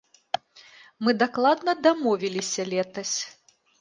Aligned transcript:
Мы 1.07 1.11
дакладна 1.23 1.71
дамовіліся 1.89 2.61
летась! 2.73 3.17